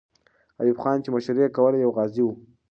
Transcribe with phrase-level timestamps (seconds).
[0.59, 2.33] ایوب خان چې مشري یې کوله، یو غازی وو.